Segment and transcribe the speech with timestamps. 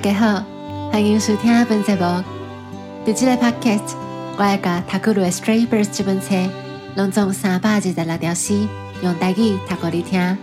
[0.00, 0.44] 大家好，
[0.92, 2.04] 欢迎收听本节目。
[3.04, 3.96] 伫这个 podcast，
[4.36, 6.36] 我会甲《塔古鲁的 Stray Birds》这本册
[6.94, 8.68] 拢总三百二十六条诗，
[9.02, 10.38] 用台语读给你听。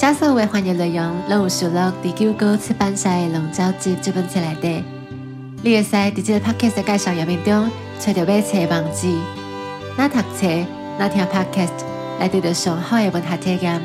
[0.00, 4.82] 这所有的翻译内容拢有收录伫九歌出版社的《龙舟集》这本册内底。
[5.62, 9.16] 你会使伫这个 podcast 介绍页面中找到买册网址，
[9.96, 10.48] 那读册，
[10.98, 11.70] 那听 podcast
[12.18, 13.80] 来得到上好的文学体验。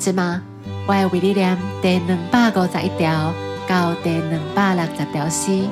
[0.00, 0.42] 是吗？
[0.90, 3.32] 我会为你念第两百五十一条
[3.68, 5.62] 到第两百六十条诗。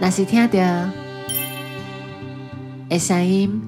[0.00, 0.60] 若是听到
[2.88, 3.60] 的声音，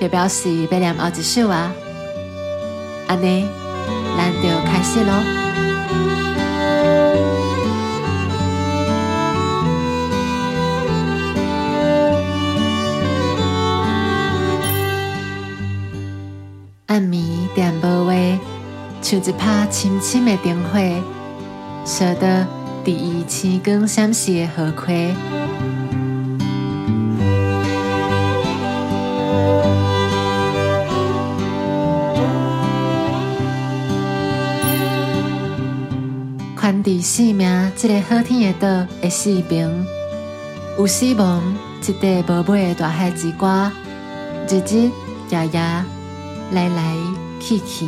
[0.00, 1.72] 就表示要念后一首啊。
[3.06, 3.46] 安尼，
[4.16, 5.12] 咱就开始咯。
[16.86, 18.12] 暗暝点无话，
[19.04, 20.80] 像一拍深深的灯火，
[21.84, 22.26] 烧到
[22.82, 25.14] 伫伊星光闪烁的河溪。
[36.56, 39.70] 宽伫生命这个好天的岛的四边，
[40.78, 41.42] 有希望
[41.86, 43.70] 一块无尾的大海之歌，
[44.48, 44.90] 日日
[45.28, 45.60] 夜夜。
[46.52, 46.94] 来来
[47.40, 47.86] 去去，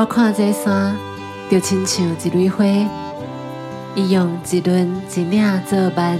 [0.00, 0.96] 我看这山，
[1.50, 2.64] 就亲像一蕊花，
[3.96, 6.16] 伊用一轮一领做伴，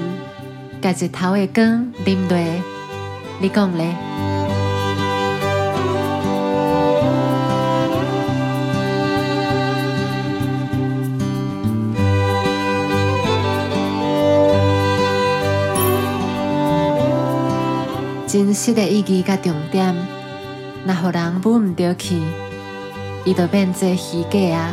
[0.83, 2.62] 甲一头的光啉落。
[3.41, 3.95] 你讲咧？
[18.27, 19.95] 真实的意义甲重点，
[20.85, 22.20] 若互人补毋着去，
[23.28, 24.72] 伊就变做虚假啊！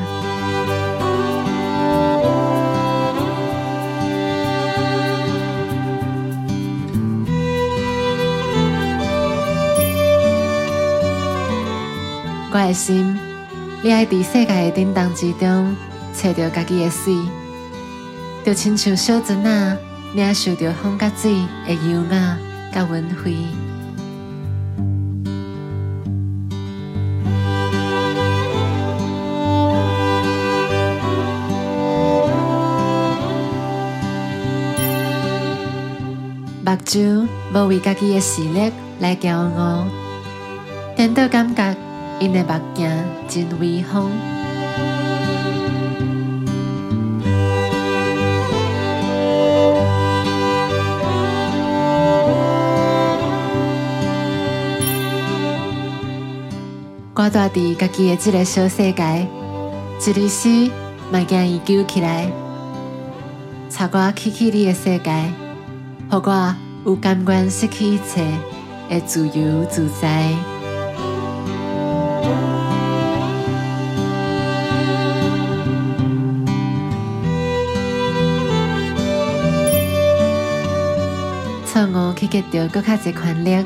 [12.49, 13.19] 我的心，
[13.81, 15.75] 你爱伫世界的震动之中，
[16.13, 17.13] 找到家己的水，
[18.45, 19.77] 就亲像小船仔，
[20.13, 21.33] 领受着风甲水
[21.67, 22.37] 的优雅。
[22.73, 23.35] 甲文辉，
[36.77, 39.85] 睭无为家己的视力来骄傲，
[40.95, 41.75] 颠倒感觉
[42.19, 42.89] 因的目镜
[43.27, 44.11] 真威风。
[57.17, 59.27] 我住伫家己的这个小世界，
[60.05, 60.69] 一日时
[61.11, 62.29] 嘛惊伊救起来，
[63.69, 65.11] 插我起起你的世界，
[66.09, 68.23] 互我有甘愿失去一切
[68.87, 70.31] 的自由自在。
[81.65, 83.65] 错误去结着搁较侪权力，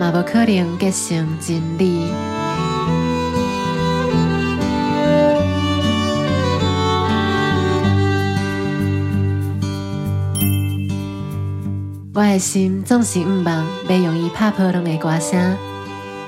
[0.00, 2.39] 嘛无可能结成真理。
[12.12, 15.56] 我的心总是毋忘要用伊拍破浪的歌声，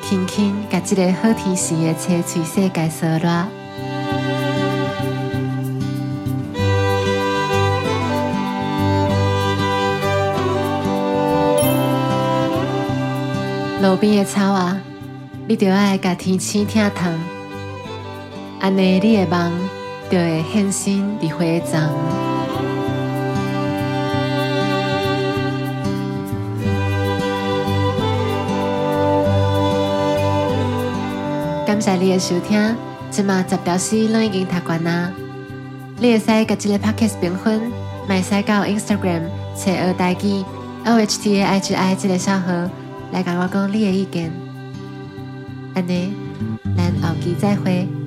[0.01, 3.47] 轻轻甲这个好天时的车吹世界烧热。
[13.83, 14.81] 路边的草啊，
[15.49, 17.13] 你着爱甲天星听痛，
[18.61, 19.53] 安尼你的梦
[20.09, 22.32] 就会现身伫花丛。
[31.65, 32.77] 感谢你的收听，
[33.09, 35.13] 即马十条诗拢已经读完啦。
[35.99, 37.71] 你会使甲这个 podcast 评分，
[38.09, 39.23] 买使到 Instagram
[39.55, 40.45] 找二代机
[40.85, 42.53] O H T A I G I 这个小号
[43.13, 44.33] 来甲我讲你的意见。
[45.75, 46.13] 安尼，
[46.77, 48.02] 咱后期再会。